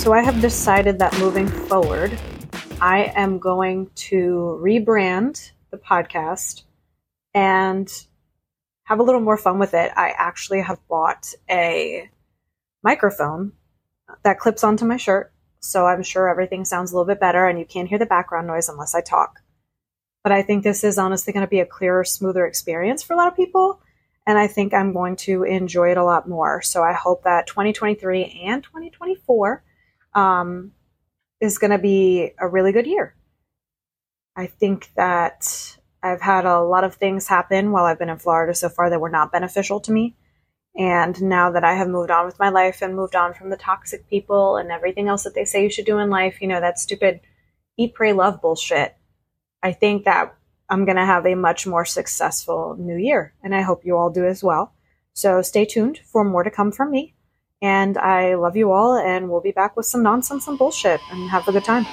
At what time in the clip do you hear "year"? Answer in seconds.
32.86-33.14, 52.96-53.34